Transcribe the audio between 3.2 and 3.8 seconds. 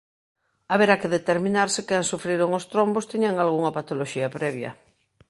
algunha